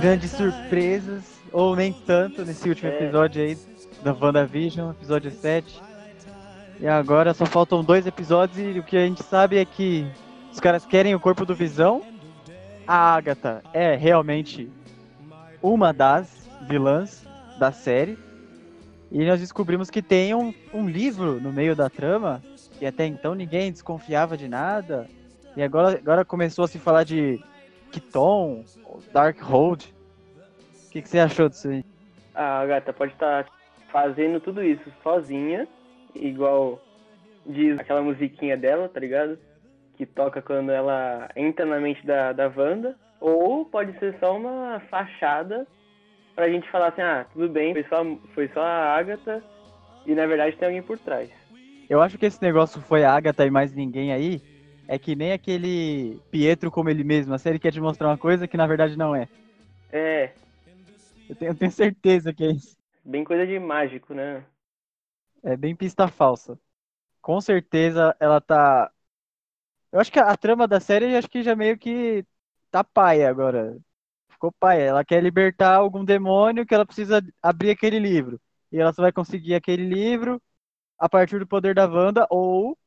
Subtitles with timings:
[0.00, 1.22] Grandes surpresas,
[1.52, 3.58] ou nem tanto, nesse último episódio aí
[4.02, 5.80] da WandaVision, episódio 7.
[6.80, 10.06] E agora só faltam dois episódios e o que a gente sabe é que
[10.52, 12.02] os caras querem o corpo do Visão.
[12.86, 14.68] A Agatha é realmente
[15.62, 17.24] uma das vilãs
[17.58, 18.18] da série.
[19.10, 22.42] E nós descobrimos que tem um, um livro no meio da trama,
[22.78, 25.08] que até então ninguém desconfiava de nada.
[25.56, 27.42] E agora, agora começou a se falar de
[27.90, 28.64] Kiton,
[29.12, 29.94] Darkhold.
[30.86, 31.84] O que, que você achou disso aí?
[32.34, 33.46] A gata pode estar
[33.90, 35.68] fazendo tudo isso sozinha,
[36.14, 36.80] igual
[37.44, 39.38] diz aquela musiquinha dela, tá ligado?
[39.96, 42.96] Que toca quando ela entra na mente da, da Wanda.
[43.20, 45.66] Ou pode ser só uma fachada
[46.34, 49.42] pra gente falar assim, ah, tudo bem, foi só, foi só a Agatha
[50.06, 51.30] e na verdade tem alguém por trás.
[51.88, 54.40] Eu acho que esse negócio foi a Agatha e mais ninguém aí.
[54.86, 57.34] É que nem aquele Pietro como ele mesmo.
[57.34, 59.28] A série quer te mostrar uma coisa que na verdade não é.
[59.92, 60.34] É,
[61.28, 62.76] Eu tenho, eu tenho certeza que é isso.
[63.04, 64.44] bem coisa de mágico, né?
[65.42, 66.58] É bem pista falsa.
[67.22, 68.92] Com certeza ela tá.
[69.90, 72.24] Eu acho que a, a trama da série acho que já meio que
[72.70, 73.78] tá paia agora.
[74.30, 74.82] Ficou paia.
[74.84, 78.40] Ela quer libertar algum demônio que ela precisa abrir aquele livro.
[78.72, 80.42] E ela só vai conseguir aquele livro
[80.98, 82.78] a partir do poder da Wanda ou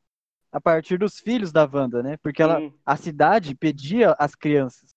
[0.56, 2.16] a partir dos filhos da Wanda, né?
[2.16, 2.72] Porque ela, Sim.
[2.86, 4.96] a cidade pedia as crianças.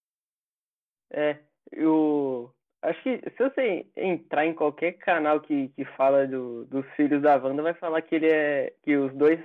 [1.11, 1.37] É,
[1.69, 2.49] eu
[2.81, 7.35] acho que se você entrar em qualquer canal que, que fala do, dos filhos da
[7.35, 9.37] Wanda, vai falar que ele é que os dois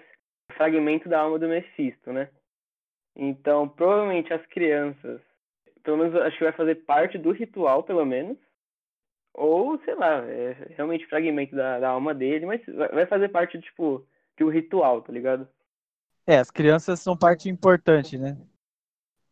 [0.53, 2.31] fragmentos da alma do Mephisto, né?
[3.17, 5.21] Então, provavelmente as crianças,
[5.83, 8.39] pelo menos acho que vai fazer parte do ritual, pelo menos.
[9.33, 13.61] Ou, sei lá, é realmente fragmento da, da alma dele, mas vai vai fazer parte,
[13.61, 14.07] tipo,
[14.37, 15.49] de um ritual, tá ligado?
[16.27, 18.37] É, as crianças são parte importante, né?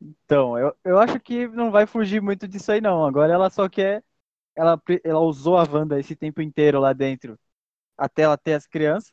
[0.00, 3.04] Então, eu, eu acho que não vai fugir muito disso aí, não.
[3.04, 4.02] Agora ela só quer.
[4.56, 7.38] Ela, ela usou a Wanda esse tempo inteiro lá dentro
[7.98, 9.12] até ela ter as crianças.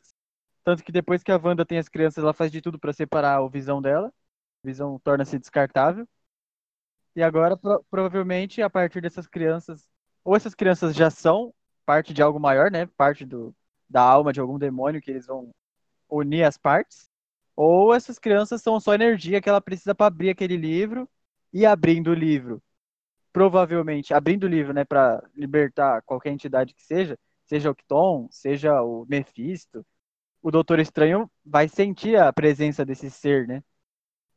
[0.64, 3.42] Tanto que depois que a Wanda tem as crianças, ela faz de tudo pra separar
[3.42, 4.08] o Visão dela.
[4.64, 6.08] O Visão torna-se descartável.
[7.14, 9.88] E agora, pro- provavelmente, a partir dessas crianças.
[10.24, 11.52] Ou essas crianças já são
[11.84, 12.86] parte de algo maior, né?
[12.86, 13.54] Parte do,
[13.88, 15.50] da alma de algum demônio que eles vão
[16.10, 17.09] unir as partes.
[17.62, 21.06] Ou essas crianças são só energia que ela precisa para abrir aquele livro
[21.52, 22.62] e abrindo o livro.
[23.32, 28.82] Provavelmente, abrindo o livro, né, para libertar qualquer entidade que seja, seja o Kton, seja
[28.82, 29.84] o Mephisto,
[30.42, 33.62] o Doutor Estranho vai sentir a presença desse ser, né?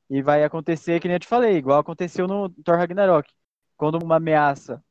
[0.09, 3.31] E vai acontecer, que nem eu te falei, igual aconteceu no Thor Ragnarok.
[3.77, 4.83] Quando uma ameaça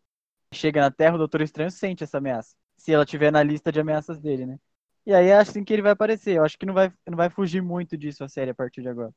[0.53, 2.56] chega na Terra, o Doutor Estranho sente essa ameaça.
[2.76, 4.59] Se ela tiver na lista de ameaças dele, né?
[5.07, 6.37] E aí é assim que ele vai aparecer.
[6.37, 8.89] Eu acho que não vai, não vai fugir muito disso a série a partir de
[8.89, 9.13] agora.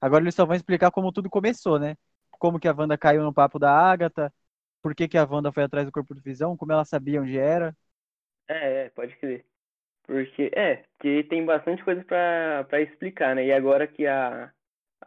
[0.00, 1.96] Agora eles só vão explicar como tudo começou, né?
[2.32, 4.32] Como que a Wanda caiu no papo da Agatha,
[4.82, 7.38] por que, que a Wanda foi atrás do corpo do Visão, como ela sabia onde
[7.38, 7.76] era.
[8.48, 9.44] É, é, pode crer.
[10.04, 13.46] Porque, é, porque tem bastante coisa pra explicar, né?
[13.46, 14.52] E agora que a,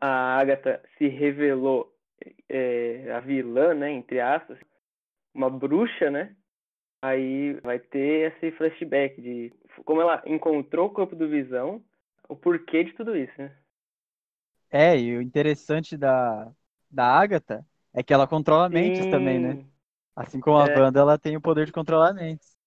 [0.01, 0.07] a
[0.39, 1.93] Agatha se revelou
[2.49, 4.59] é, a vilã, né, entre aspas,
[5.33, 6.35] uma bruxa, né?
[7.01, 9.51] Aí vai ter esse flashback de
[9.85, 11.83] como ela encontrou o corpo do Visão,
[12.29, 13.55] o porquê de tudo isso, né?
[14.69, 16.51] É, e o interessante da,
[16.91, 19.07] da Agatha é que ela controla mentes Sim.
[19.07, 19.59] também, né?
[20.15, 20.75] Assim como a É.
[20.75, 22.57] Wanda, ela tem o poder de controlar mentes.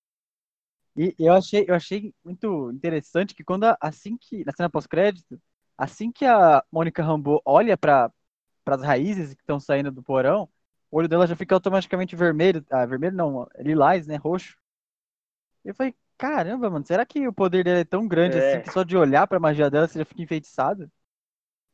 [0.96, 5.40] E eu achei, eu achei muito interessante que quando, a- assim que, na cena pós-crédito,
[5.78, 8.12] assim que a Mônica Rambeau olha para
[8.66, 10.48] as raízes que estão saindo do porão,
[10.90, 14.56] o olho dela já fica automaticamente vermelho, ah, vermelho não, lilás, né, roxo.
[15.64, 18.38] Eu falei, caramba, mano, será que o poder dela é tão grande É.
[18.38, 20.90] assim que só de olhar pra magia dela você já fica enfeitiçado?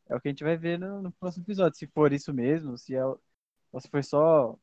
[0.09, 2.77] É o que a gente vai ver no, no próximo episódio, se for isso mesmo,
[2.79, 3.21] se é, ou
[3.81, 4.57] se foi só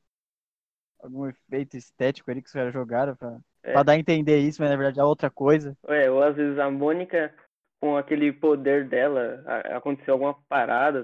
[0.99, 3.73] algum efeito estético ali que os caras jogaram pra, É.
[3.73, 5.75] pra dar a entender isso, mas na verdade é outra coisa.
[5.87, 7.33] É, ou às vezes a Mônica,
[7.81, 9.43] com aquele poder dela,
[9.75, 11.03] aconteceu alguma parada.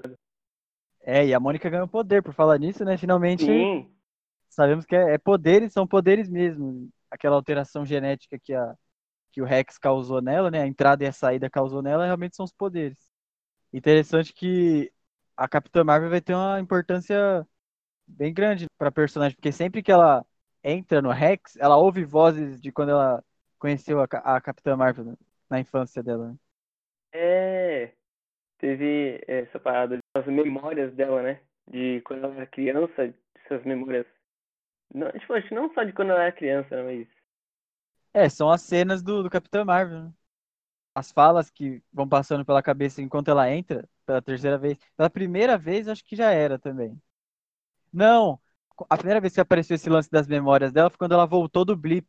[1.02, 2.96] É, e a Mônica ganhou poder por falar nisso, né?
[2.96, 3.90] Finalmente Sim,
[4.48, 6.90] sabemos que é, é poderes, são poderes mesmo.
[7.10, 8.74] Aquela alteração genética que, a,
[9.32, 10.62] que o Rex causou nela, né?
[10.62, 12.98] A entrada e a saída causou nela, realmente são os poderes.
[13.72, 14.92] Interessante que
[15.36, 17.46] a Capitã Marvel vai ter uma importância
[18.06, 20.24] bem grande pra personagem, porque sempre que ela
[20.62, 23.24] entra no Rex, ela ouve vozes de quando ela
[23.58, 25.14] conheceu a, a Capitã Marvel né?
[25.48, 26.28] na infância dela.
[26.28, 26.36] né?
[27.12, 27.94] é.
[28.60, 31.40] Teve essa parada, as memórias dela, né?
[31.68, 33.14] De quando ela era criança,
[33.44, 34.06] essas memórias.
[34.94, 37.08] Não, tipo, acho que não só de quando ela era criança, né, mas.
[38.12, 40.12] É, são as cenas do, do Capitão Marvel, né?
[40.94, 44.78] As falas que vão passando pela cabeça enquanto ela entra pela terceira vez.
[44.96, 47.00] Pela primeira vez, acho que já era também.
[47.92, 48.40] Não,
[48.90, 51.76] a primeira vez que apareceu esse lance das memórias dela foi quando ela voltou do
[51.76, 52.08] blip.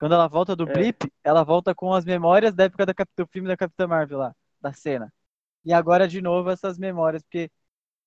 [0.00, 0.68] Quando ela volta do É.
[0.68, 2.86] blip, ela volta com as memórias da época
[3.16, 5.12] do filme da Capitã Marvel lá, da cena.
[5.68, 7.50] E agora de novo essas memórias, porque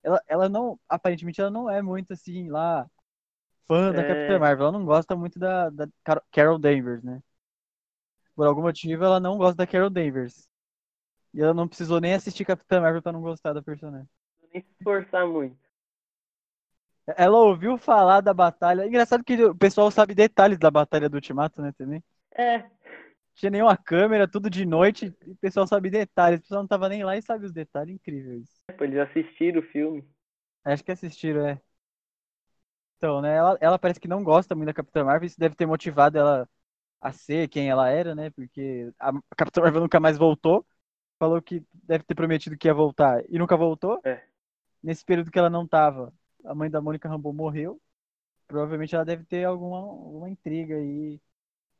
[0.02, 2.88] ela, ela não, aparentemente ela não é muito assim lá
[3.68, 4.04] fã da É.
[4.04, 7.22] Capitã Marvel, ela não gosta muito da, da Car- Carol Danvers, né?
[8.34, 10.46] Por algum motivo ela não gosta da Carol Danvers.
[11.34, 14.08] E ela não precisou nem assistir Capitã Marvel pra não gostar da personagem.
[14.52, 15.58] Nem se esforçar muito.
[17.16, 18.86] Ela ouviu falar da batalha.
[18.86, 22.02] Engraçado que o pessoal sabe detalhes da batalha do Ultimato, né, também.
[22.36, 22.70] É,
[23.34, 26.40] Tinha nenhuma câmera, tudo de noite, e o pessoal sabe detalhes.
[26.40, 27.94] O pessoal não tava nem lá e sabe os detalhes.
[27.94, 28.60] Incrível isso.
[28.76, 30.04] pô, eles assistiram o filme.
[30.64, 31.60] Acho que assistiram, é.
[32.96, 35.66] Então, né, ela, ela parece que não gosta muito da Capitã Marvel, isso deve ter
[35.66, 36.48] motivado ela
[37.00, 38.30] a ser quem ela era, né?
[38.30, 40.64] Porque a a Capitã Marvel nunca mais voltou.
[41.18, 44.00] Falou que deve ter prometido que ia voltar e nunca voltou.
[44.04, 44.22] É.
[44.82, 46.12] Nesse período que ela não tava,
[46.44, 47.80] a mãe da Mônica Rambeau morreu.
[48.46, 51.20] Provavelmente ela deve ter alguma, alguma intriga aí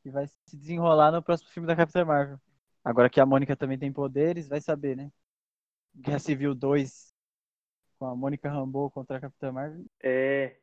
[0.03, 2.41] que vai se desenrolar no próximo filme da Capitã Marvel.
[2.85, 5.11] Agora que a Mônica também tem poderes, vai saber, né?
[5.95, 7.15] Guerra Civil 2
[7.99, 9.85] com a Mônica Rambeau contra a Capitã Marvel.
[10.03, 10.57] É,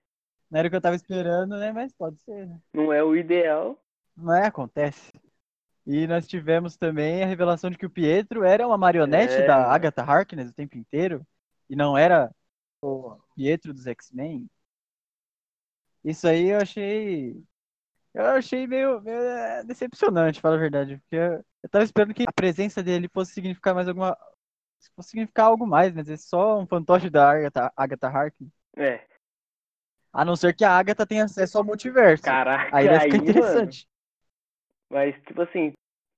[0.50, 1.72] Não era o que eu tava esperando, né?
[1.72, 2.60] Mas pode ser, né?
[2.74, 3.80] não é o ideal.
[4.16, 4.48] Não é?
[4.48, 5.12] Acontece.
[5.86, 9.72] E nós tivemos também a revelação de que o Pietro era uma marionete É, da.
[9.72, 11.26] Agatha Harkness o tempo inteiro.
[11.70, 12.34] E não era
[12.82, 14.50] o Pietro dos X-Men.
[16.04, 17.44] Isso aí eu achei.
[18.14, 20.98] Eu achei meio, meio é, decepcionante, para a verdade.
[20.98, 24.18] Porque eu, eu tava esperando que a presença dele fosse significar mais alguma.
[24.96, 28.52] Fosse significar algo mais, mas é só um fantoche da Agatha, Agatha Harkness.
[28.78, 29.06] É,
[30.14, 32.24] A não ser que a Agatha tenha acesso ao multiverso.
[32.24, 33.30] caraca, Aí vai ficar mano.
[33.30, 33.88] interessante.
[34.90, 35.74] Mas, tipo assim,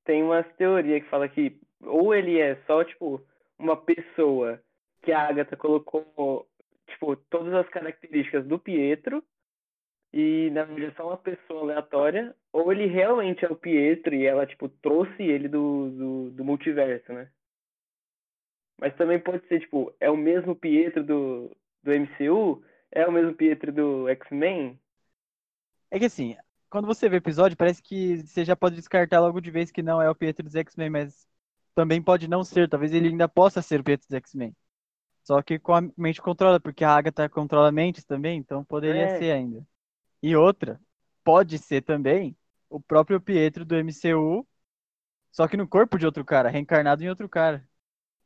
[0.05, 3.21] tem umas teorias que fala que ou ele é só, tipo,
[3.57, 4.61] uma pessoa
[5.01, 6.47] que a Agatha colocou,
[6.87, 9.23] tipo, todas as características do Pietro
[10.13, 14.25] e, na verdade, é só uma pessoa aleatória, ou ele realmente é o Pietro e
[14.25, 17.29] ela, tipo, trouxe ele do, do, do multiverso, né?
[18.77, 21.49] Mas também pode ser, tipo, é o mesmo Pietro do,
[21.83, 22.61] do MCU,
[22.91, 24.77] é o mesmo Pietro do X-Men,
[25.89, 26.35] É que assim,
[26.69, 29.81] quando você vê o episódio, parece que você já pode descartar logo de vez que
[29.83, 31.27] não é o Pietro dos X-Men, mas
[31.75, 32.69] também pode não ser.
[32.69, 34.55] Talvez ele ainda possa ser o Pietro dos X-Men.
[35.23, 39.09] Só que com a mente controlada, porque a Agatha controla mentes também, então poderia É.
[39.09, 39.65] ser ainda.
[40.21, 40.79] E outra,
[41.23, 42.35] pode ser também
[42.69, 44.47] o próprio Pietro do MCU,
[45.31, 47.67] só que no corpo de outro cara, reencarnado em outro cara.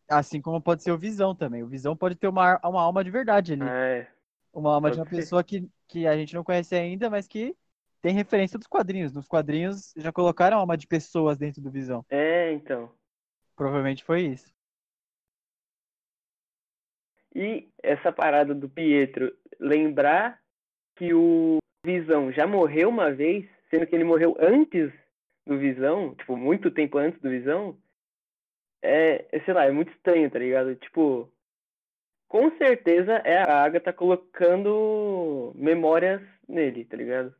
[0.08, 1.64] Assim como pode ser o Visão também.
[1.64, 3.64] O Visão pode ter uma, uma alma de verdade ali.
[3.64, 4.08] é,
[4.54, 7.56] Uma alma de uma pessoa que, que a gente não conhece ainda, mas que
[8.02, 9.14] tem referência dos quadrinhos.
[9.14, 12.06] Nos quadrinhos já colocaram alma de pessoas dentro do Visão.
[12.10, 12.92] é, então.
[13.56, 14.54] Provavelmente foi isso.
[17.34, 20.40] E essa parada do Pietro, lembrar
[20.96, 24.92] que o Visão já morreu uma vez, sendo que ele morreu antes
[25.46, 27.78] do Visão, tipo, muito tempo antes do Visão,
[28.82, 30.76] é, é, sei lá, é muito estranho, tá ligado?
[30.76, 31.32] Tipo,
[32.28, 37.34] com certeza é a Agatha colocando memórias nele, tá ligado?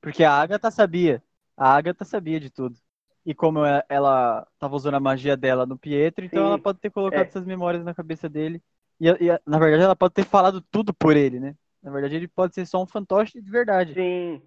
[0.00, 1.22] Porque a Agatha sabia.
[1.56, 2.76] A Agatha sabia de tudo.
[3.24, 6.80] E como ela, ela tava usando a magia dela no Pietro, então Sim, ela pode
[6.80, 7.26] ter colocado é.
[7.26, 8.60] essas memórias na cabeça dele.
[9.00, 11.54] E, e, na verdade ela pode ter falado tudo por ele, né?
[11.82, 13.94] Na verdade ele pode ser só um fantoche de verdade.
[13.94, 14.42] Sim.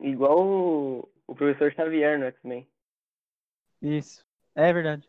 [0.00, 2.66] Igual o, o professor Xavier no X-Men.
[3.80, 4.24] Isso.
[4.54, 5.08] É verdade.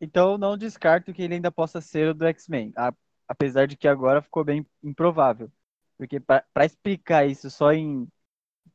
[0.00, 2.72] Então não descarto que ele ainda possa ser o do X-Men.
[3.28, 5.50] Apesar de que agora ficou bem improvável.
[5.96, 8.08] Porque pra pra explicar isso só em.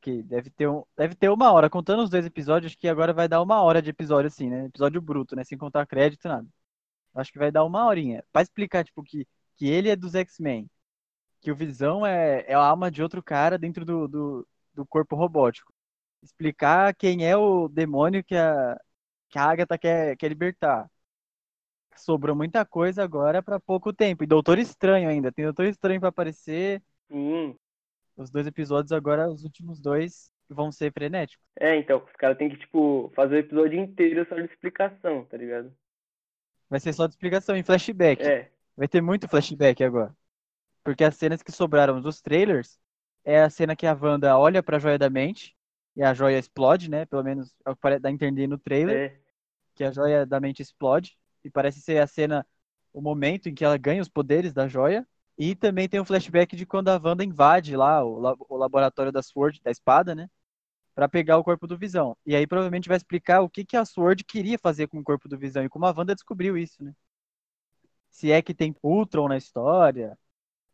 [0.02, 1.70] Que deve ter, um, deve ter uma hora.
[1.70, 4.66] Contando os dois episódios, acho que agora vai dar uma hora de episódio, assim, né?
[4.66, 5.44] Episódio bruto, né?
[5.44, 6.48] Sem contar crédito, nada.
[7.14, 8.24] Acho que vai dar uma horinha.
[8.32, 9.28] Pra explicar, tipo, que,
[9.58, 10.70] que ele é dos X-Men.
[11.42, 15.16] Que o Visão é, é a alma de outro cara dentro do, do, do corpo
[15.16, 15.74] robótico.
[16.22, 18.78] Explicar quem é o demônio que a,
[19.30, 20.90] que a Agatha quer, quer libertar.
[21.96, 24.24] Sobrou muita coisa agora pra pouco tempo.
[24.24, 25.32] E Doutor Estranho ainda.
[25.32, 26.82] Tem Doutor Estranho pra aparecer.
[27.10, 27.56] Sim.
[28.16, 31.46] Os dois episódios agora, os últimos dois, vão ser frenéticos.
[31.58, 35.38] É, então, os caras têm que, tipo, fazer o episódio inteiro só de explicação, tá
[35.38, 35.74] ligado?
[36.70, 38.22] Vai ser só de explicação em flashback.
[38.22, 40.16] É, Vai ter muito flashback agora.
[40.84, 42.80] Porque as cenas que sobraram dos trailers
[43.24, 45.56] é a cena que a Wanda olha pra joia da mente
[45.96, 47.06] e a joia explode, né?
[47.06, 49.20] Pelo menos é o que parece- dá a entender no trailer, é,
[49.76, 51.18] que a joia da mente explode.
[51.44, 52.46] E parece ser a cena,
[52.94, 55.08] o momento em que ela ganha os poderes da joia.
[55.38, 58.20] E também tem um flashback de quando a Wanda invade lá o,
[58.50, 60.30] o laboratório da Sword, da espada, né?
[60.96, 62.18] Pra pegar o corpo do Visão.
[62.26, 65.30] E aí provavelmente vai explicar o que, que a Sword queria fazer com o corpo
[65.30, 66.94] do Visão e como a Wanda descobriu isso, né?
[68.10, 70.18] Se é que tem Ultron na história,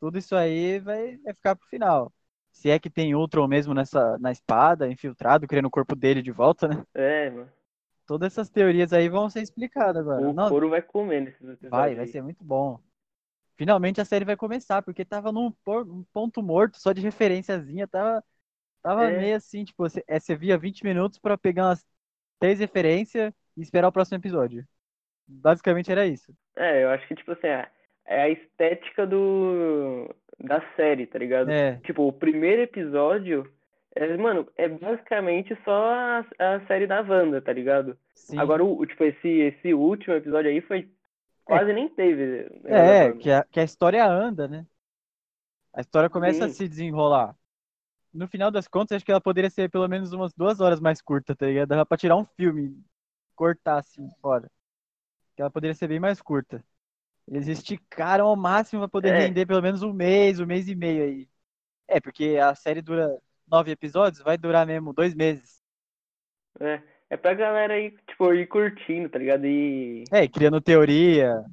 [0.06, 2.14] tudo isso aí vai, vai ficar pro final.
[2.52, 6.32] Se é que tem Ultron mesmo nessa, na espada, infiltrado, querendo o corpo dele de
[6.32, 6.84] volta, né?
[6.94, 7.52] É, mano.
[8.08, 10.32] Todas essas teorias aí vão ser explicadas agora.
[10.32, 12.08] O Não, couro vai comer nesses vai, vai aí.
[12.08, 12.80] ser muito bom.
[13.58, 18.24] Finalmente a série vai começar, porque tava num um ponto morto só de referenciazinha, tava,
[18.84, 19.12] tava É.
[19.12, 21.86] meio assim, tipo, você, é, você via 20 minutos pra pegar umas
[22.40, 24.68] três referências e esperar o próximo episódio.
[25.28, 26.34] Basicamente era isso.
[26.58, 27.48] É, eu acho que, tipo assim,
[28.06, 30.10] é a estética do
[30.40, 31.52] da série, tá ligado?
[31.52, 33.50] É, Tipo, o primeiro episódio,
[33.96, 37.98] é, mano, é basicamente só a, a série da Wanda, tá ligado?
[38.16, 38.38] sim.
[38.38, 40.90] Agora, o, tipo, esse, esse último episódio aí foi.
[41.46, 42.50] Quase nem teve.
[42.64, 44.66] da É, que a, que a história anda, né?
[45.74, 46.54] A história começa a Sim.
[46.54, 47.36] se desenrolar.
[48.14, 51.02] No final das contas, acho que ela poderia ser pelo menos umas duas horas mais
[51.02, 51.70] curta, tá ligado?
[51.70, 52.82] Dava pra tirar um filme,
[53.36, 54.52] cortar assim fora.
[55.36, 56.64] Que ela poderia ser bem mais curta.
[57.28, 59.28] Eles esticaram ao máximo pra poder É.
[59.28, 61.30] render pelo menos um mês, um mês e meio aí.
[61.88, 63.18] É, porque a série dura
[63.48, 65.62] nove episódios, vai durar mesmo dois meses.
[66.60, 69.46] É, é pra galera aí, tipo, ir curtindo, tá ligado?
[69.46, 70.04] E.
[70.12, 71.44] É, criando teoria,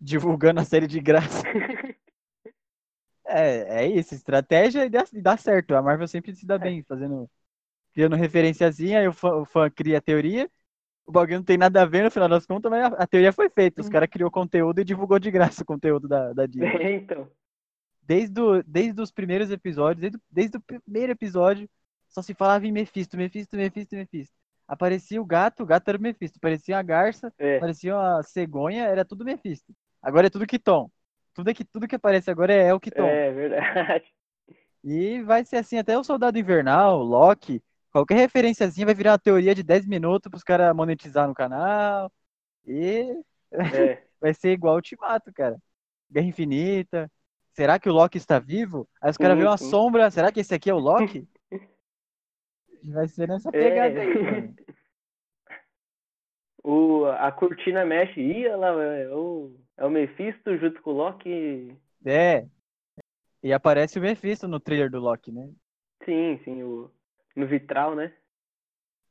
[0.00, 1.42] divulgando a série de graça.
[3.24, 5.74] É, é isso, estratégia e dá, e dá certo.
[5.74, 7.30] A Marvel sempre se dá bem, fazendo,
[7.92, 10.50] criando referenciazinha, aí o fã, o fã cria a teoria,
[11.06, 13.32] o bagulho não tem nada a ver no final das contas, mas a, a teoria
[13.32, 13.80] foi feita.
[13.80, 13.92] Os Uhum.
[13.92, 16.82] caras criou conteúdo e divulgou de graça o conteúdo da, da Disney.
[16.82, 17.28] É, então.
[18.02, 21.68] Desde, o, desde os primeiros episódios, desde, o- desde o primeiro episódio,
[22.08, 24.34] só se falava em Mephisto, Mephisto, Mephisto, Mephisto.
[24.68, 26.38] Aparecia o gato, o gato era o Mephisto.
[26.38, 27.56] Aparecia a garça, É.
[27.58, 29.72] aparecia a cegonha, era tudo Mephisto.
[30.02, 30.90] Agora é tudo Kiton.
[31.34, 33.06] Tudo, é que, tudo que aparece agora é, é o Kiton.
[33.06, 34.04] É verdade.
[34.84, 37.62] E vai ser assim até o Soldado Invernal, Loki.
[37.92, 42.10] Qualquer referenciazinha vai virar uma teoria de 10 minutos pros caras monetizar no canal.
[42.66, 43.14] E
[43.52, 44.02] É.
[44.20, 45.56] vai ser igual o Ultimato, cara.
[46.10, 47.10] Guerra Infinita.
[47.52, 48.88] Será que o Loki está vivo?
[49.00, 49.68] Aí os caras vêem uma sim.
[49.68, 50.10] sombra.
[50.10, 51.28] Será que esse aqui é o Loki?
[52.82, 54.30] vai ser nessa pegada aí, É.
[54.30, 54.54] mano.
[56.64, 58.20] O, a cortina mexe.
[58.20, 61.76] Ih, olha lá, é o, é o Mephisto junto com o Loki.
[62.04, 62.46] É.
[63.42, 65.50] E aparece o Mephisto no trailer do Loki, né?
[66.04, 66.90] Sim, sim, o,
[67.36, 68.12] no vitral, né?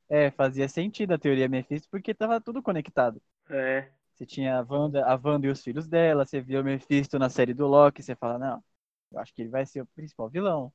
[0.08, 3.20] É, fazia sentido a teoria Mephisto porque tava tudo conectado.
[3.50, 3.92] É.
[4.14, 7.30] Você tinha a Wanda, a Wanda e os filhos dela, você via o Mephisto na
[7.30, 8.64] série do Loki, você fala, não,
[9.12, 10.72] eu acho que ele vai ser o principal vilão.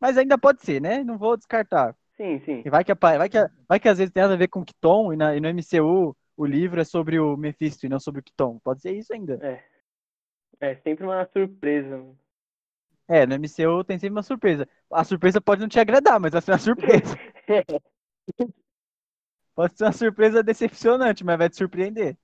[0.00, 1.04] Mas ainda pode ser, né?
[1.04, 1.96] Não vou descartar.
[2.16, 2.64] Sim, sim.
[2.64, 4.64] E vai que, vai que, vai que às vezes tem nada a ver com o
[4.64, 8.20] Kiton, e, na- e no MCU o livro é sobre o Mephisto e não sobre
[8.20, 8.58] o Kiton.
[8.60, 9.40] Pode ser isso ainda.
[9.40, 9.62] É.
[10.60, 11.96] É sempre uma surpresa.
[11.96, 12.18] mano.
[13.08, 14.68] É, no MCU tem sempre uma surpresa.
[14.92, 17.16] A surpresa pode não te agradar, mas vai ser uma surpresa.
[19.54, 22.16] Pode ser uma surpresa decepcionante, mas vai te surpreender.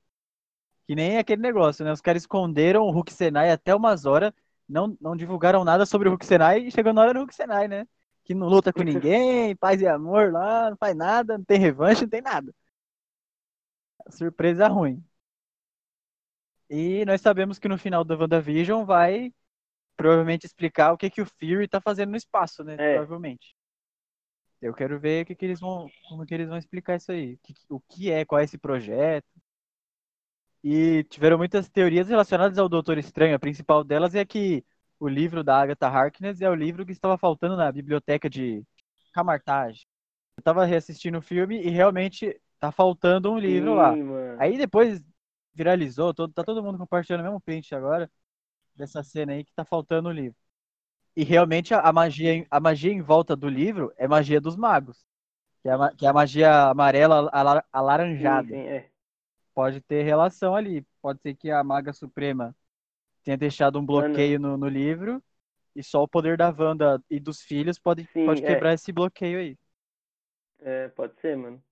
[0.87, 1.93] Que nem aquele negócio, né?
[1.93, 4.33] Os caras esconderam o Hulk Senai até umas horas,
[4.69, 7.69] não, não divulgaram nada sobre o Hulk Senai e chegou na hora do Hulk Senai,
[7.69, 7.87] né?
[8.25, 12.03] Que não luta com ninguém, paz e amor lá, não faz nada, não tem revanche,
[12.03, 12.55] não tem nada.
[14.11, 15.05] Surpresa ruim.
[16.69, 19.33] E nós sabemos que no final da WandaVision vai
[19.97, 22.75] provavelmente explicar o que, que o Fury tá fazendo no espaço, né?
[22.79, 22.95] É.
[22.95, 23.55] Provavelmente.
[24.61, 27.35] Eu quero ver o que, que eles vão, como que eles vão explicar isso aí.
[27.35, 29.29] O que, o que é, qual é esse projeto.
[30.63, 33.37] E tiveram muitas teorias relacionadas ao Doutor Estranho.
[33.37, 34.65] A principal delas é que
[34.99, 38.65] o livro da Agatha Harkness é o livro que estava faltando na biblioteca de
[39.13, 39.87] Camartage.
[40.37, 43.95] Eu tava reassistindo o filme e realmente tá faltando um livro Sim, lá.
[43.95, 44.41] mano.
[44.41, 45.05] Aí depois
[45.53, 48.11] viralizou, todo, tá todo mundo compartilhando o mesmo print agora
[48.77, 50.37] dessa cena aí que tá faltando o livro.
[51.17, 55.05] E realmente a, magia, em- a magia em volta do livro é magia dos magos,
[55.63, 57.31] que é a, que é a magia amarela
[57.73, 58.61] alaranjada.
[58.61, 58.91] sim, é.
[59.55, 60.87] Pode ter relação ali.
[61.01, 62.55] Pode ser que a maga suprema
[63.25, 65.23] tenha deixado um bloqueio no, no livro
[65.77, 68.67] e só o poder da Wanda e dos filhos pode, Sim, pode é.
[68.67, 69.59] quebrar esse bloqueio aí.
[70.61, 71.63] É, pode ser, mano.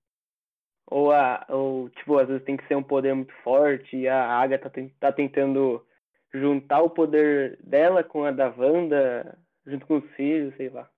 [0.87, 4.25] Ou, a, ou, tipo, às vezes tem que ser um poder muito forte e a
[4.39, 5.85] Agatha tá, tá tentando
[6.33, 10.89] juntar o poder dela com a da Wanda, junto com os filhos, sei lá.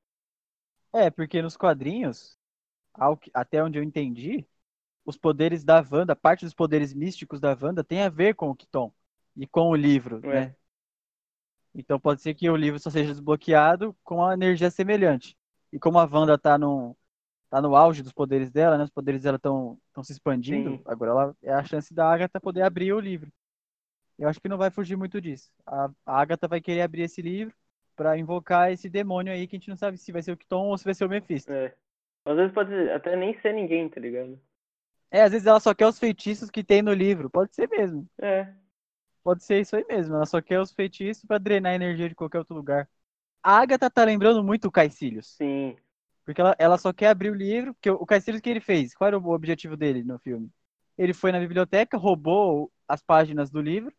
[0.93, 2.37] É, porque nos quadrinhos,
[2.93, 4.47] ao que- até onde eu entendi,
[5.05, 8.55] os poderes da Wanda, parte dos poderes místicos da Wanda tem a ver com o
[8.55, 8.93] Kiton
[9.35, 10.29] e com o livro, É.
[10.31, 10.55] né?
[11.73, 15.37] Então pode ser que o livro só seja desbloqueado com uma energia semelhante.
[15.71, 16.95] E como a Wanda tá no,
[17.49, 18.85] tá no auge dos poderes dela, né?
[18.85, 20.85] Os poderes dela estão se expandindo, Sim.
[20.85, 23.31] agora ela é a chance da Agatha poder abrir o livro.
[24.17, 25.51] Eu acho que não vai fugir muito disso.
[25.65, 27.53] A, a Agatha vai querer abrir esse livro
[27.95, 30.67] pra invocar esse demônio aí que a gente não sabe se vai ser o Kiton
[30.67, 31.51] ou se vai ser o Mephisto.
[31.51, 31.73] É.
[32.25, 34.39] Às vezes pode até nem ser ninguém, tá ligado?
[35.11, 37.29] É, às vezes ela só quer os feitiços que tem no livro.
[37.29, 38.07] Pode ser mesmo.
[38.21, 38.51] É.
[39.23, 40.15] pode ser isso aí mesmo.
[40.15, 42.89] Ela só quer os feitiços pra drenar a energia de qualquer outro lugar.
[43.43, 45.35] A Agatha tá lembrando muito o Caecilius.
[45.35, 45.77] Sim.
[46.25, 47.73] Porque ela, ela só quer abrir o livro.
[47.75, 48.95] Porque o Caecilius que ele fez?
[48.95, 50.49] Qual era o objetivo dele no filme?
[50.97, 53.93] Ele foi na biblioteca, roubou as páginas do livro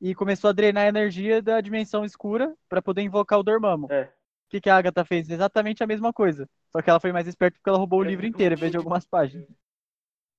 [0.00, 3.86] e começou a drenar a energia da dimensão escura para poder invocar o Dormammu.
[3.90, 4.02] É.
[4.02, 5.28] O que, que a Agatha fez?
[5.28, 6.48] Exatamente a mesma coisa.
[6.70, 8.78] Só que ela foi mais esperta porque ela roubou o livro inteiro em vez de
[8.78, 9.46] algumas páginas.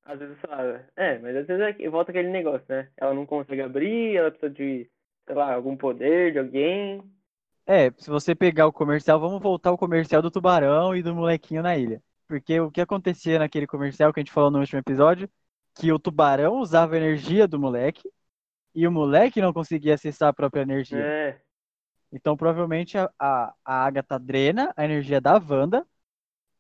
[0.06, 0.38] Às vezes,
[0.96, 2.90] é, mas às vezes é- volta aquele negócio, né?
[2.96, 4.90] Ela não consegue abrir, ela precisa de,
[5.26, 7.04] sei lá, algum poder de alguém.
[7.66, 11.62] É, se você pegar o comercial, vamos voltar ao comercial do tubarão e do molequinho
[11.62, 12.02] na ilha.
[12.26, 15.30] Porque o que acontecia naquele comercial que a gente falou no último episódio,
[15.76, 18.10] que o tubarão usava a energia do moleque
[18.78, 21.14] e o moleque não conseguia acessar a própria energia.
[21.16, 21.42] É,
[22.12, 25.86] Então, provavelmente, a, a, a Agatha drena a energia da Wanda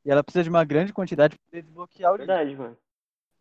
[0.05, 2.37] e ela precisa de uma grande quantidade para poder desbloquear o livro.
[2.37, 2.77] verdade, mano.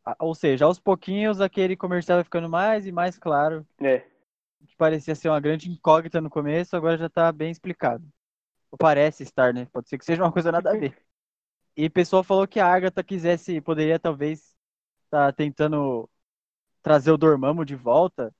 [0.04, 3.66] A- Ou seja, aos pouquinhos aquele comercial vai ficando mais e mais claro.
[3.80, 4.06] É,
[4.66, 8.04] que parecia ser uma grande incógnita no começo, agora já tá bem explicado.
[8.70, 9.66] Ou parece estar, né?
[9.72, 10.96] Pode ser que seja uma coisa nada a ver.
[11.76, 14.56] E o pessoal falou que a Agatha quisesse, poderia talvez
[15.06, 16.08] estar tentando
[16.82, 18.34] trazer o Dormammu de volta.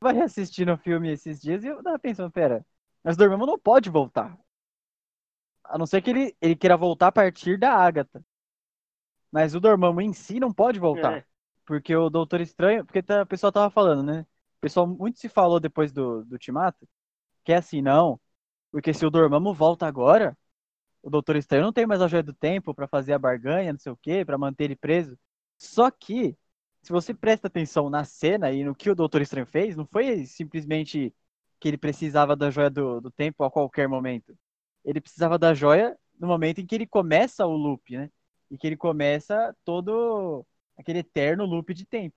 [0.00, 2.64] Vai reassistindo o filme esses dias e eu tava pensando, pera,
[3.02, 4.38] mas o Dormammu não pode voltar.
[5.64, 8.24] A não ser que ele, ele queira voltar a partir da Agatha.
[9.30, 11.18] Mas o Dormammu em si não pode voltar.
[11.18, 11.24] é,
[11.64, 12.84] Porque o Doutor Estranho.
[12.84, 14.20] Porque tá- o pessoal tava falando, né?
[14.58, 16.88] O pessoal muito se falou depois do, do Ultimato.
[17.44, 18.20] Que é assim, não.
[18.72, 20.36] Porque se o Dormammu volta agora,
[21.02, 23.80] o Doutor Estranho não tem mais a joia do tempo pra fazer a barganha, não
[23.80, 25.18] sei o quê, pra manter ele preso.
[25.58, 26.36] Só que,
[26.86, 30.24] se você presta atenção na cena e no que o Doutor Estranho fez, não foi
[30.24, 31.12] simplesmente
[31.58, 34.38] que ele precisava da joia do, do tempo a qualquer momento.
[34.84, 38.08] Ele precisava da joia no momento em que ele começa o loop, né?
[38.48, 40.46] E que ele começa todo
[40.78, 42.14] aquele eterno loop de tempo.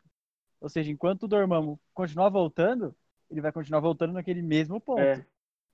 [0.61, 2.95] Ou seja, enquanto o Dormammu continuar voltando,
[3.31, 5.01] ele vai continuar voltando naquele mesmo ponto.
[5.01, 5.25] é,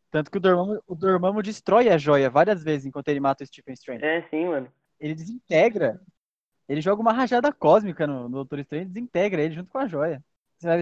[0.10, 3.47] Tanto que o Dormammu, o Dormammu destrói a joia várias vezes enquanto ele mata o
[3.47, 4.05] Stephen Strange.
[4.05, 4.71] é, sim, mano.
[5.01, 5.99] Ele desintegra.
[6.67, 9.88] Ele joga uma rajada cósmica no, no Doutor Estranho e desintegra ele junto com a
[9.88, 10.23] joia.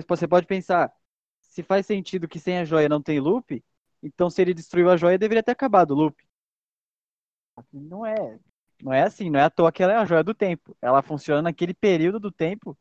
[0.08, 0.92] Você pode pensar,
[1.42, 3.64] se faz sentido que sem a joia não tem loop,
[4.02, 6.16] então se ele destruiu a joia, deveria ter acabado o loop.
[7.72, 8.40] Não é.
[8.82, 10.76] Não é assim, não é à toa que ela é a joia do tempo.
[10.82, 12.78] Ela funciona naquele período do tempo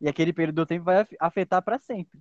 [0.00, 2.20] e aquele período do tempo vai af- afetar para sempre.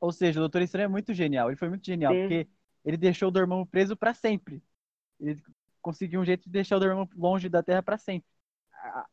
[0.00, 1.48] Ou seja, o Doutor Estranho é muito genial.
[1.50, 2.20] Ele foi muito genial, Sim.
[2.20, 2.48] porque
[2.84, 4.62] ele deixou o Dormammu preso para sempre.
[5.20, 5.42] Ele
[5.82, 8.28] conseguiu um jeito de deixar o Dormammu longe da Terra para sempre.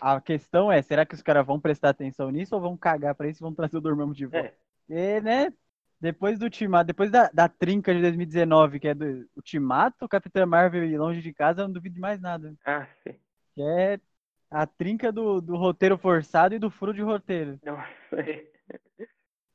[0.02, 3.16] A, a questão é, será que os caras vão prestar atenção nisso ou vão cagar
[3.16, 4.54] pra isso e vão trazer o Dormammu de volta?
[4.90, 5.54] É, E, né?
[6.00, 10.84] Depois do Ultimato, depois da, da trinca de 2019, que é do Ultimato, Capitã Marvel
[10.86, 12.54] e Longe de Casa, eu não duvido de mais nada.
[12.66, 13.16] ah, sim.
[13.56, 14.00] Que é
[14.52, 17.60] a trinca do, do roteiro forçado e do furo de roteiro.
[17.64, 18.46] Nossa, é.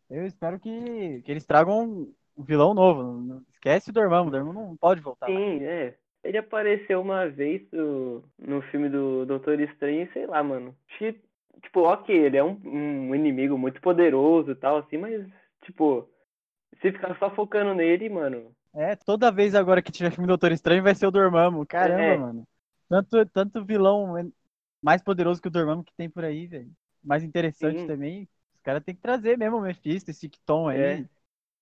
[0.09, 3.43] Eu espero que, que eles tragam um, vilão novo.
[3.53, 5.27] Esquece o Dormammu, o Dormammu não pode voltar.
[5.27, 5.97] Sim, é.
[6.23, 10.77] Ele apareceu uma vez no, no filme do Doutor Estranho, e sei lá, mano.
[10.99, 11.15] Que,
[11.63, 15.27] tipo, ok, ele é um, um inimigo muito poderoso e tal, assim, mas,
[15.63, 16.09] tipo,
[16.81, 18.55] se ficar só focando nele, mano.
[18.75, 21.67] É, toda vez agora que tiver filme do Doutor Estranho vai ser o Dormammu.
[21.67, 22.17] Caramba, É.
[22.17, 22.47] mano.
[22.89, 24.33] Tanto, tanto vilão
[24.83, 26.71] mais poderoso que o Dormammu que tem por aí, velho.
[27.03, 27.87] Mais interessante Sim.
[27.87, 28.29] também.
[28.55, 30.79] Os caras têm que trazer mesmo o Mephisto, esse Tom aí.
[30.79, 31.09] É.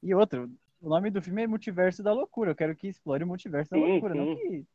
[0.03, 2.51] E outro, o nome do filme é Multiverso da Loucura.
[2.53, 4.39] Eu quero que explore o Multiverso da Sim, Loucura, não sim.
[4.39, 4.67] que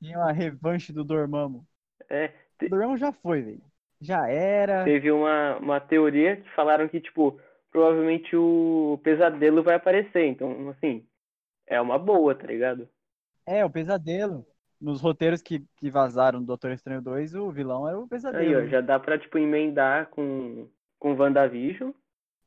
[0.00, 1.66] tenha uma revanche do Dormammu.
[2.08, 2.32] É,
[2.66, 3.62] O Dormammu já foi, velho.
[4.00, 4.94] Já era.
[4.94, 7.40] teve uma, uma teoria que falaram que, tipo,
[7.70, 10.26] provavelmente o pesadelo vai aparecer.
[10.26, 11.06] Então, assim,
[11.66, 12.88] é uma boa, tá ligado?
[13.46, 14.46] É, o pesadelo.
[14.80, 18.54] Nos roteiros que, que vazaram do Doutor Estranho 2, o vilão era o Aí, pesadelo.
[18.54, 21.92] ó, já dá pra, tipo, emendar com, com WandaVision.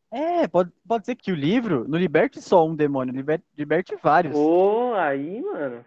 [0.09, 4.33] É, pode, pode ser que o livro não liberte só um demônio, liberte, liberte vários.
[4.33, 5.85] Pô, aí, mano.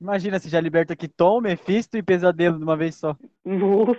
[0.00, 3.16] Imagina se já liberta aqui Tom, Mephisto e Pesadelo de uma vez só.
[3.44, 3.98] Nossa,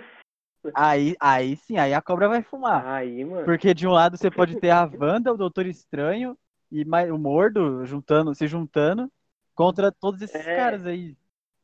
[0.74, 2.86] Aí, aí sim, aí a cobra vai fumar.
[2.86, 3.44] aí, mano.
[3.44, 6.36] Porque de um lado você pode ter a Wanda, o Doutor Estranho
[6.70, 9.10] e o Mordo juntando, se juntando
[9.54, 10.56] contra todos esses É.
[10.56, 11.16] caras aí.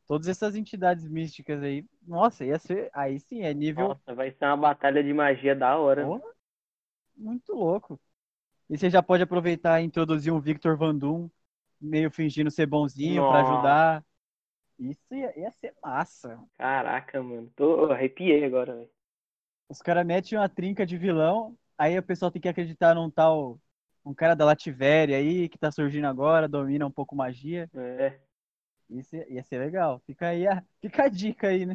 [0.07, 1.85] Todas essas entidades místicas aí.
[2.07, 2.90] Nossa, ia ser.
[2.93, 6.05] Aí sim, é nível Nossa, vai ser uma batalha de magia da hora.
[6.05, 6.34] Porra,
[7.16, 8.00] muito louco.
[8.68, 11.29] E você já pode aproveitar e introduzir um Victor Van Doom,
[11.81, 13.53] meio fingindo ser bonzinho pra Nossa.
[13.53, 14.05] ajudar.
[14.79, 16.38] Isso ia, ia ser massa.
[16.57, 17.50] Caraca, mano.
[17.55, 18.90] Tô arrepiei agora, velho.
[19.68, 23.59] Os caras metem uma trinca de vilão, aí o pessoal tem que acreditar num tal.
[24.05, 27.70] Um cara da Lativéria aí, que tá surgindo agora, domina um pouco magia.
[27.74, 28.20] É.
[28.90, 29.98] Isso ia, ia ser legal.
[30.07, 31.74] Fica aí a, fica a dica aí, né?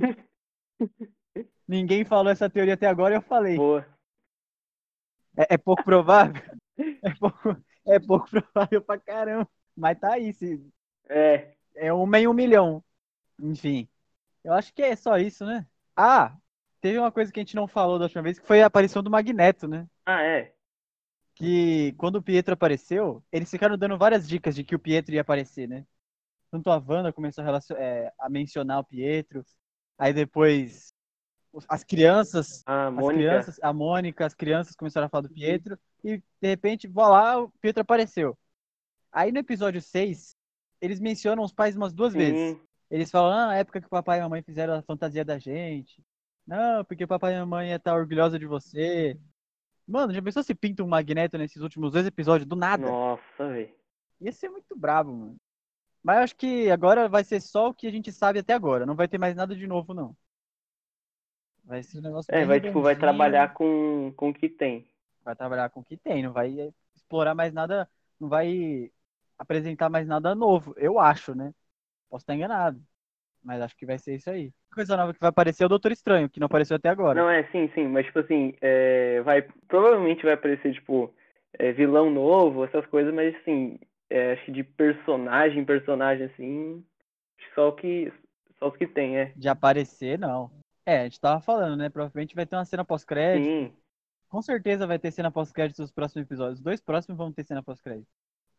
[1.67, 3.57] Ninguém falou essa teoria até agora e eu falei.
[3.57, 3.85] Boa.
[5.37, 6.41] É, é pouco provável?
[7.03, 9.49] É pouco, É pouco provável pra caramba.
[9.75, 10.65] Mas tá aí, se...
[11.09, 11.53] É.
[11.75, 12.81] é uma em um milhão.
[13.39, 13.87] Enfim.
[14.43, 15.65] Eu acho que é só isso, né?
[15.95, 16.37] Ah,
[16.81, 19.03] teve uma coisa que a gente não falou da última vez, que foi a aparição
[19.03, 19.87] do Magneto, né?
[20.05, 20.53] Ah, é.
[21.35, 25.21] Que quando o Pietro apareceu, eles ficaram dando várias dicas de que o Pietro ia
[25.21, 25.85] aparecer, né?
[26.51, 29.45] Tanto a Wanda começou a, relacion- é, a mencionar o Pietro,
[29.97, 30.88] aí depois
[31.67, 36.17] as crianças A As crianças, a Mônica, as crianças começaram a falar do Pietro e
[36.17, 38.37] de repente, vó lá, o Pietro apareceu.
[39.11, 40.35] Aí no episódio 6,
[40.81, 42.57] eles mencionam os pais umas duas vezes.
[42.57, 42.61] Sim.
[42.89, 45.37] Eles falam, ah, a época que o papai e a mamãe fizeram a fantasia da
[45.37, 46.03] gente.
[46.45, 49.19] Não, porque o papai e a mamãe ia estar orgulhosa de você.
[49.87, 52.87] Mano, já pensou se pinta um magneto nesses últimos dois episódios do nada?
[52.87, 53.73] Nossa, velho.
[54.21, 55.35] Ia ser muito brabo, mano.
[56.03, 58.85] Mas eu acho que agora vai ser só o que a gente sabe até agora.
[58.85, 60.15] Não vai ter mais nada de novo, não.
[61.69, 64.85] Vai ser um negócio É, vai, tipo, vai trabalhar com, com o que tem.
[65.23, 67.87] vai trabalhar com o que tem, não vai explorar mais nada,
[68.19, 68.91] não vai
[69.37, 71.53] apresentar mais nada novo, eu acho, né?
[72.09, 72.81] Posso estar enganado,
[73.43, 74.51] mas acho que vai ser isso aí.
[74.73, 77.19] Coisa nova que vai aparecer é o Doutor Estranho, que não apareceu até agora.
[77.19, 81.13] Não, é, sim, sim, mas tipo assim, é, vai, provavelmente vai aparecer, tipo,
[81.53, 83.79] é, vilão novo, essas coisas, mas assim,
[84.09, 86.83] é, acho que de personagem, personagem, assim,
[87.55, 88.11] só o que,
[88.59, 89.33] só os que tem, é.
[89.35, 90.51] De aparecer, não.
[90.85, 91.89] É, a gente tava falando, né?
[91.89, 93.73] Provavelmente vai ter uma cena pós-crédito.
[94.29, 96.59] Com certeza vai ter cena pós-crédito nos próximos episódios.
[96.59, 98.07] Os dois próximos vão ter cena pós-crédito.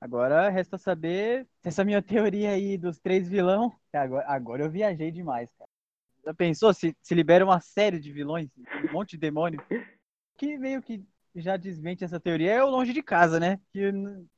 [0.00, 3.72] Agora resta saber se essa minha teoria aí dos três vilão.
[3.92, 5.70] Agora, agora eu viajei demais, cara.
[6.24, 8.48] Já pensou se, se libera uma série de vilões,
[8.88, 9.62] um monte de demônio?
[10.37, 11.02] Que meio que
[11.35, 13.59] já desmente essa teoria é o longe de casa, né?
[13.72, 13.92] Que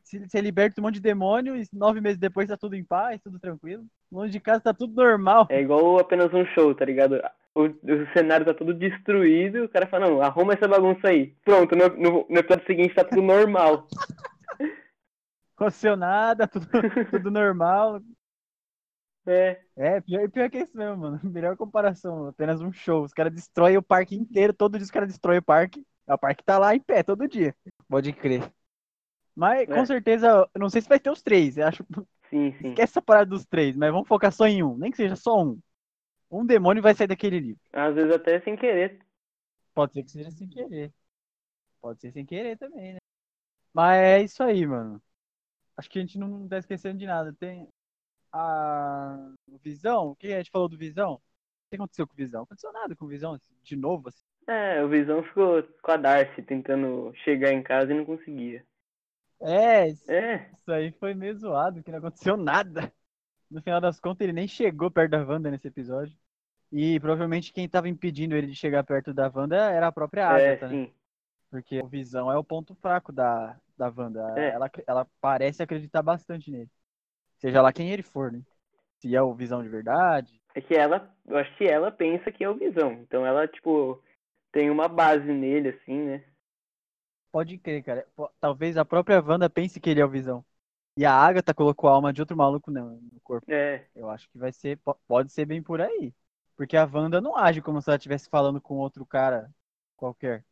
[0.05, 3.21] se, se liberta um monte de demônio e nove meses depois tá tudo em paz,
[3.23, 3.85] tudo tranquilo.
[4.11, 5.47] Longe de casa tá tudo normal.
[5.51, 7.21] é igual apenas um show, tá ligado?
[7.55, 11.35] O, o cenário tá tudo destruído, o cara fala, não, arruma essa bagunça aí.
[11.45, 13.87] Pronto, no, no, no episódio seguinte tá tudo normal.
[15.57, 16.67] Aconteceu nada, tudo,
[17.11, 18.01] tudo normal.
[19.27, 21.21] É, É, pior, pior que isso mesmo, mano.
[21.23, 23.05] Melhor comparação, apenas um show.
[23.05, 25.85] Os caras destroem o parque inteiro, todo dia os caras destroem o parque.
[26.09, 27.55] O parque tá lá em pé todo dia.
[27.89, 28.53] Pode crer.
[29.35, 29.87] Mas com É.
[29.87, 31.57] certeza, eu não sei se vai ter os três.
[31.57, 31.85] Eu acho.
[32.31, 32.69] sim, sim.
[32.71, 34.77] Esquece essa parada dos três, mas vamos focar só em um.
[34.77, 35.59] Nem que seja só um.
[36.33, 37.61] Um demônio vai sair daquele livro.
[37.73, 38.99] Às vezes até sem querer.
[39.75, 40.93] Pode ser que seja sem querer.
[41.81, 42.99] Pode ser sem querer também, né?
[43.75, 45.03] Mas é isso aí, mano.
[45.77, 47.35] Acho que a gente não tá esquecendo de nada.
[47.39, 47.69] Tem
[48.33, 50.09] a Visão.
[50.09, 51.15] O que a gente falou do Visão?
[51.15, 51.21] O
[51.71, 52.41] que aconteceu com o Visão?
[52.41, 54.25] Não aconteceu nada com o Visão de novo, assim.
[54.47, 58.65] É, o Visão ficou com a Darcy tentando chegar em casa e não conseguia.
[59.41, 62.93] É, isso É, isso aí foi meio zoado, que não aconteceu nada.
[63.51, 66.17] No final das contas, ele nem chegou perto da Wanda nesse episódio.
[66.73, 70.29] E provavelmente quem tava impedindo ele de chegar perto da Wanda era a própria é,
[70.29, 70.79] Agatha, né?
[70.79, 70.93] sim.
[71.51, 74.21] Porque o Visão é o ponto fraco da, da Wanda.
[74.37, 74.53] É.
[74.53, 76.71] Ela, ela parece acreditar bastante nele.
[77.39, 78.43] Seja lá quem ele for, né?
[79.01, 80.41] Se é o Visão de verdade.
[80.55, 82.93] É que ela, eu acho que ela pensa que é o Visão.
[83.03, 84.03] Então ela, tipo,
[84.53, 86.25] tem uma base nele, assim, né?
[87.31, 88.07] Pode crer, cara.
[88.41, 90.45] Talvez a própria Wanda pense que ele é o Visão.
[90.97, 93.49] E a Agatha colocou a alma de outro maluco no, no corpo.
[93.49, 94.79] É, Eu acho que vai ser.
[94.79, 96.15] po- Pode ser bem por aí.
[96.57, 99.51] Porque a Wanda não age como se ela estivesse falando com outro cara
[99.97, 100.45] qualquer.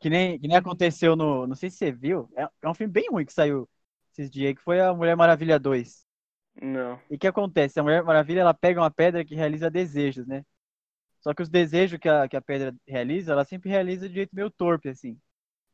[0.00, 1.46] Que nem, que nem aconteceu no.
[1.46, 2.28] Não sei se você viu.
[2.36, 3.68] É, é um filme bem ruim que saiu
[4.12, 6.06] esses dias, que foi a Mulher Maravilha 2.
[6.62, 7.00] não.
[7.10, 7.78] E o que acontece?
[7.80, 10.44] A Mulher Maravilha ela pega uma pedra que realiza desejos, né?
[11.20, 14.34] Só que os desejos que a, que a pedra realiza, ela sempre realiza de jeito
[14.34, 15.18] meio torpe, assim.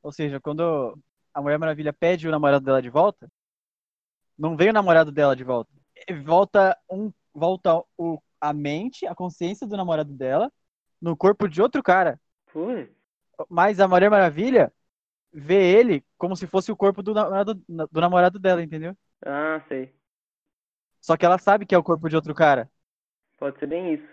[0.02, 0.98] Ou seja, quando
[1.34, 3.30] a Mulher Maravilha pede o namorado dela de volta,
[4.38, 5.70] não vem o namorado dela de volta.
[6.24, 10.52] Volta, um, volta o, a mente, a consciência do namorado dela
[11.00, 12.20] no corpo de outro cara.
[12.46, 12.90] Putz,
[13.48, 14.72] Mas a Mulher Maravilha
[15.32, 18.96] vê ele como se fosse o corpo do namorado, do namorado dela, entendeu?
[19.24, 19.94] ah, sei.
[21.00, 22.70] Só que ela sabe que é o corpo de outro cara.
[23.38, 24.08] Pode ser bem isso.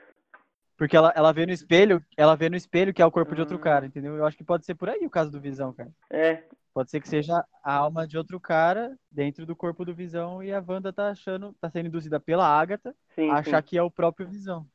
[0.78, 3.42] Porque ela, ela vê no espelho, ela vê no espelho que é o corpo de
[3.42, 3.62] outro Ah.
[3.62, 4.16] cara, entendeu?
[4.18, 5.92] Eu acho que pode ser por aí o caso do Visão, cara.
[6.10, 6.44] É,
[6.76, 10.52] Pode ser que seja a alma de outro cara dentro do corpo do Visão e
[10.52, 13.70] a Wanda tá achando, tá sendo induzida pela Agatha sim, a achar sim.
[13.70, 14.68] que é o próprio Visão.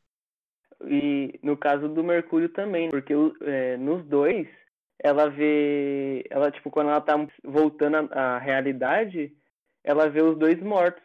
[0.86, 4.48] E no caso do Mercúrio também, porque é, nos dois,
[4.98, 6.24] ela vê.
[6.30, 9.36] Ela, tipo, quando ela tá voltando à à realidade,
[9.84, 11.04] ela vê os dois mortos.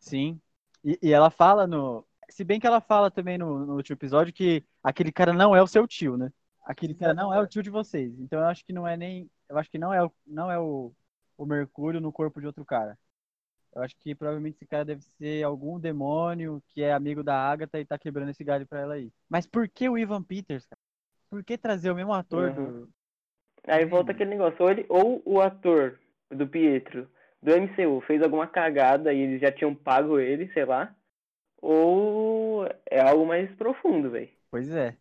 [0.00, 0.40] Sim.
[0.82, 2.04] E, e ela fala no.
[2.28, 5.62] Se bem que ela fala também no, no último episódio que aquele cara não é
[5.62, 6.32] o seu tio, né?
[6.64, 8.18] Aquele cara não é o tio de vocês.
[8.20, 9.30] Então eu acho que não é nem.
[9.48, 10.92] Eu acho que não é, o- não é o,
[11.36, 12.98] o Mercúrio no corpo de outro cara.
[13.74, 17.80] Eu acho que provavelmente esse cara deve ser algum demônio que é amigo da Agatha
[17.80, 19.10] e tá quebrando esse galho pra ela aí.
[19.28, 20.80] Mas por que o Ivan Peters, cara?
[21.30, 22.82] Por que trazer o mesmo ator Uhum.
[22.86, 22.90] do.
[23.66, 25.98] Aí volta aquele negócio, ou, ele, ou o ator
[26.30, 27.08] do Pietro
[27.42, 30.94] do MCU fez alguma cagada e eles já tinham pago ele, sei lá.
[31.62, 34.30] Ou é algo mais profundo, velho.
[34.50, 34.96] Pois é.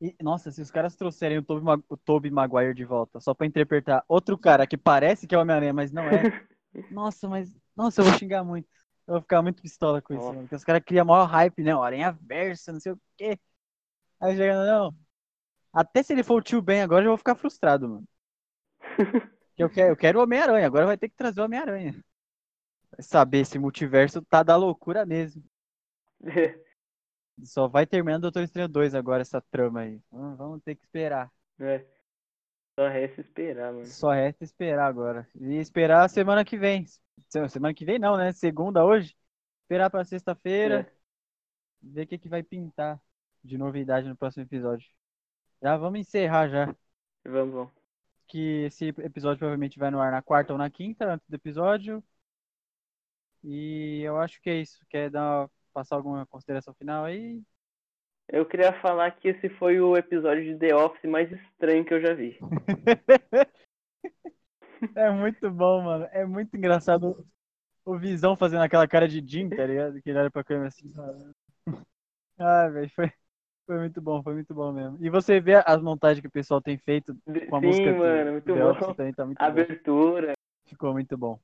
[0.00, 3.34] E, nossa, se os caras trouxerem o Tobey, Mag o Tobey Maguire de volta só
[3.34, 6.22] pra interpretar outro cara que parece que é o Homem-Aranha, mas não é.
[6.90, 7.52] nossa, mas.
[7.76, 8.68] Nossa, eu vou xingar muito.
[9.06, 10.40] Eu vou ficar muito pistola com isso, mano.
[10.42, 11.72] Porque os caras criam maior hype, né?
[11.72, 13.38] Aranha Versa, não sei o quê.
[14.20, 14.94] Aí chegando, não.
[15.72, 18.08] Até se ele for o tio Ben agora, eu vou ficar frustrado, mano.
[19.56, 21.94] eu quero, eu quero o Homem-Aranha, agora vai ter que trazer o Homem-Aranha.
[23.00, 25.42] Saber, esse multiverso tá da loucura mesmo.
[27.44, 30.00] Só vai terminando Doutor Estranho 2 agora, essa trama aí.
[30.12, 31.30] Hum, vamos ter que esperar.
[31.60, 31.84] É.
[32.78, 33.86] Só resta esperar, mano.
[33.86, 35.28] Só resta esperar agora.
[35.34, 36.84] E esperar a semana que vem.
[37.48, 38.30] Semana que vem não, né?
[38.32, 39.16] Segunda hoje.
[39.62, 40.80] Esperar pra sexta-feira.
[40.80, 40.92] É.
[41.82, 43.00] Ver o que, que vai pintar
[43.42, 44.88] de novidade no próximo episódio.
[45.60, 46.66] Já vamos encerrar já.
[47.24, 47.72] Vamos, vamos.
[48.28, 52.02] Que esse episódio provavelmente vai no ar na quarta ou na quinta, antes do episódio.
[53.42, 54.84] E eu acho que é isso.
[54.88, 57.40] Quer dar passar alguma consideração final aí?
[58.28, 62.00] Eu queria falar que esse foi o episódio de The Office mais estranho que eu
[62.00, 62.36] já vi.
[64.96, 66.08] é muito bom, mano.
[66.10, 67.24] É muito engraçado
[67.84, 70.02] o Visão fazendo aquela cara de Jim, tá ligado?
[70.02, 70.92] Que ele olha pra câmera assim.
[72.38, 73.12] Ah, velho, foi,
[73.64, 74.98] foi muito bom, foi muito bom mesmo.
[75.00, 77.16] E você vê as montagens que o pessoal tem feito
[77.48, 78.70] com a Sim, música mano, do muito The bom.
[78.70, 80.32] Office também tá muito Abertura.
[80.32, 80.68] Bom.
[80.68, 81.38] Ficou muito bom.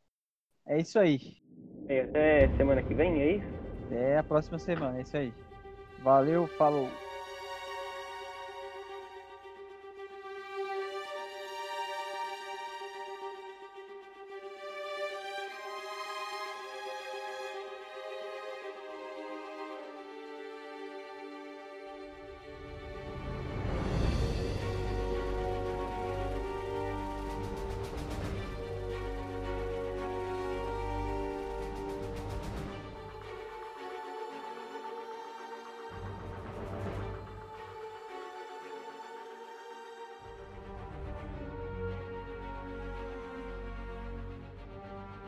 [0.66, 1.20] É isso aí.
[1.88, 3.63] É, até semana que vem, é isso?
[3.86, 5.32] Até a próxima semana, é isso aí.
[6.02, 6.88] Valeu, falou.